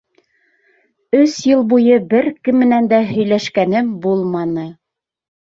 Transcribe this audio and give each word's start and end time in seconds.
Өс 1.19 1.33
йыл 1.49 1.61
буйы 1.73 1.99
бер 2.13 2.31
кем 2.47 2.59
менән 2.63 2.89
дә 2.95 3.03
һөйләшкәнем 3.11 3.93
булманы. 4.09 4.67